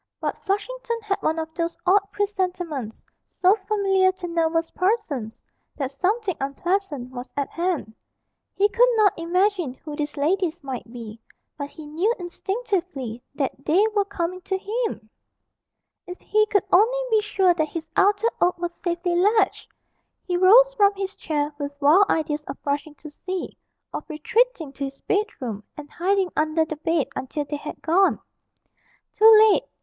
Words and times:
But 0.19 0.43
Flushington 0.43 0.99
had 1.03 1.21
one 1.21 1.37
of 1.37 1.53
those 1.53 1.77
odd 1.85 2.01
presentiments, 2.11 3.05
so 3.29 3.53
familiar 3.67 4.11
to 4.13 4.27
nervous 4.27 4.71
persons, 4.71 5.43
that 5.77 5.91
something 5.91 6.35
unpleasant 6.41 7.11
was 7.11 7.29
at 7.37 7.51
hand; 7.51 7.93
he 8.55 8.67
could 8.67 8.89
not 8.95 9.13
imagine 9.15 9.75
who 9.75 9.95
these 9.95 10.17
ladies 10.17 10.63
might 10.63 10.91
be, 10.91 11.21
but 11.55 11.69
he 11.69 11.85
knew 11.85 12.11
instinctively 12.17 13.21
that 13.35 13.63
they 13.63 13.85
were 13.95 14.03
coming 14.05 14.41
to 14.41 14.57
him! 14.57 15.07
If 16.07 16.19
he 16.19 16.47
could 16.47 16.65
only 16.71 16.99
be 17.11 17.21
sure 17.21 17.53
that 17.53 17.67
his 17.69 17.85
outer 17.95 18.29
oak 18.41 18.57
was 18.57 18.73
safely 18.83 19.13
latched! 19.15 19.67
He 20.23 20.35
rose 20.35 20.73
from 20.73 20.95
his 20.95 21.15
chair 21.15 21.53
with 21.59 21.79
wild 21.79 22.09
ideas 22.09 22.41
of 22.47 22.57
rushing 22.65 22.95
to 22.95 23.09
see, 23.11 23.55
of 23.93 24.09
retreating 24.09 24.73
to 24.73 24.85
his 24.85 24.99
bedroom, 25.01 25.63
and 25.77 25.91
hiding 25.91 26.31
under 26.35 26.65
the 26.65 26.77
bed 26.77 27.09
until 27.15 27.45
they 27.45 27.57
had 27.57 27.83
gone. 27.83 28.19
Too 29.13 29.29
late! 29.51 29.65